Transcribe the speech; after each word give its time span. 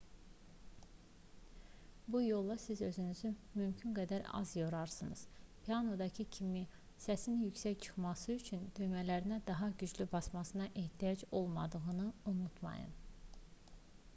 bu 2.07 2.21
yolla 2.27 2.55
siz 2.63 2.79
özünüzü 2.87 3.29
mümkün 3.57 3.91
qədər 3.99 4.23
az 4.39 4.53
yorarsınız 4.59 5.21
pianinodakı 5.67 6.25
kimi 6.37 6.63
səsin 7.05 7.37
yüksək 7.43 7.77
çıxması 7.87 8.37
üçün 8.39 8.65
düymələrinə 8.81 9.39
daha 9.53 9.69
güclü 9.85 10.09
basmanıza 10.17 10.71
ehtiyac 10.87 11.29
olmadığını 11.43 12.09
unutmayın 12.35 12.97